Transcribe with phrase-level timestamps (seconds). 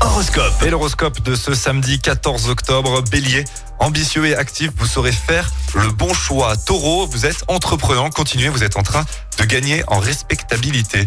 [0.00, 0.62] Horoscope.
[0.64, 3.44] Et l'horoscope de ce samedi 14 octobre, bélier.
[3.78, 6.56] Ambitieux et actif, vous saurez faire le bon choix.
[6.56, 9.04] Taureau, vous êtes entreprenant, continuez, vous êtes en train
[9.38, 11.06] de gagner en respectabilité.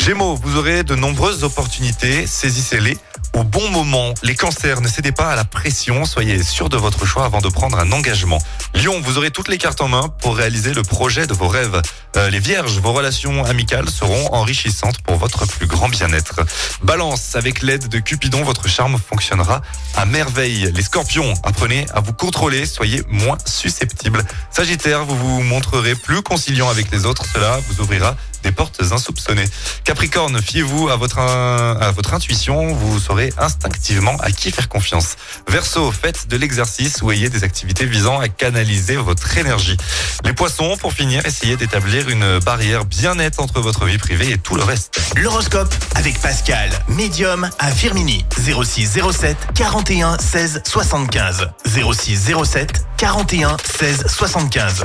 [0.00, 2.96] Gémeaux, vous aurez de nombreuses opportunités, saisissez-les
[3.34, 4.14] au bon moment.
[4.22, 7.48] Les cancers, ne cédez pas à la pression, soyez sûr de votre choix avant de
[7.48, 8.38] prendre un engagement.
[8.74, 11.82] Lion, vous aurez toutes les cartes en main pour réaliser le projet de vos rêves.
[12.16, 16.40] Euh, les vierges, vos relations amicales seront enrichissantes pour votre plus grand bien-être.
[16.82, 19.60] Balance, avec l'aide de Cupidon, votre charme fonctionnera
[19.96, 20.70] à merveille.
[20.72, 24.24] Les scorpions, apprenez à vous contrôler, soyez moins susceptibles.
[24.50, 29.48] Sagittaire, vous vous montrerez plus conciliant avec les autres, cela vous ouvrira des portes insoupçonnées.
[29.82, 35.16] Capricorne, fiez-vous à votre, à votre intuition, vous saurez instinctivement à qui faire confiance.
[35.48, 39.76] Verseau, faites de l'exercice ou ayez des activités visant à canaliser votre énergie.
[40.24, 44.38] Les poissons, pour finir, essayez d'établir une barrière bien nette entre votre vie privée et
[44.38, 45.00] tout le reste.
[45.16, 48.24] L'horoscope avec Pascal, médium à Firmini.
[48.38, 51.48] 06 07 41 16 75.
[51.66, 54.84] 06 07 41 16 75.